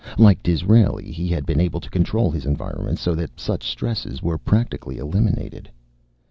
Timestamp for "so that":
2.97-3.39